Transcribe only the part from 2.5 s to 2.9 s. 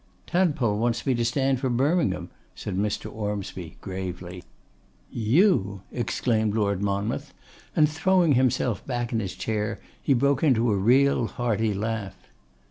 said